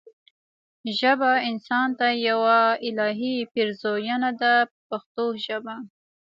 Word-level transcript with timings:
ژبه 0.99 1.31
انسان 1.49 1.87
ته 1.99 2.07
یوه 2.29 2.57
الهي 2.87 3.35
پیرزوینه 3.53 4.31
ده 4.41 4.53
په 4.67 4.73
پښتو 4.89 5.25
ژبه. 5.45 5.75